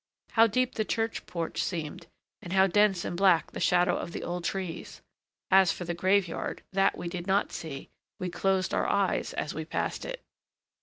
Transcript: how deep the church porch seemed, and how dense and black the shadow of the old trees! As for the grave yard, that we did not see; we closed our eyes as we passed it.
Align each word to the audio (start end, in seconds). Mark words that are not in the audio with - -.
how 0.31 0.47
deep 0.47 0.73
the 0.73 0.83
church 0.83 1.27
porch 1.27 1.61
seemed, 1.63 2.07
and 2.41 2.53
how 2.53 2.65
dense 2.65 3.05
and 3.05 3.15
black 3.15 3.51
the 3.51 3.59
shadow 3.59 3.95
of 3.95 4.13
the 4.13 4.23
old 4.23 4.43
trees! 4.43 4.99
As 5.51 5.71
for 5.71 5.83
the 5.85 5.93
grave 5.93 6.27
yard, 6.27 6.63
that 6.71 6.97
we 6.97 7.07
did 7.07 7.27
not 7.27 7.51
see; 7.51 7.87
we 8.17 8.27
closed 8.27 8.73
our 8.73 8.87
eyes 8.87 9.31
as 9.35 9.53
we 9.53 9.63
passed 9.63 10.03
it. 10.03 10.23